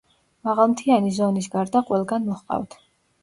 მაღალმთიანი 0.47 1.11
ზონის 1.17 1.49
გარდა 1.57 1.81
ყველგან 1.91 2.25
მოჰყავთ. 2.31 2.79